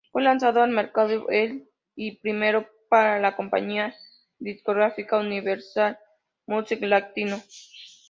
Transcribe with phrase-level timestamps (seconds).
[0.11, 3.93] Fue lanzado al mercado el y primero para la compañía
[4.39, 5.99] discográfica Universal
[6.47, 7.39] Music Latino.